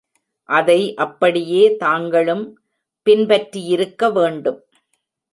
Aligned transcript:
அதை 0.49 0.95
அப்படியே 0.95 1.75
தாங்களும் 1.75 2.43
பின் 3.07 3.25
பற்றியிருக்க 3.25 4.09
வேண்டும். 4.09 4.59